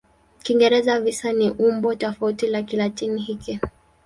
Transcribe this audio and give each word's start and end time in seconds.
Kiingereza 0.43 0.99
"visa" 1.03 1.33
ni 1.33 1.49
umbo 1.51 1.95
tofauti 1.95 2.47
la 2.47 2.63
Kilatini 2.63 3.21
hiki. 3.21 3.59